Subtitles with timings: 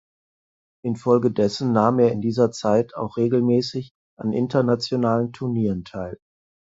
[0.83, 6.17] Infolgedessen nahm er in dieser Zeit auch regelmäßig an internationalen Turnieren teil.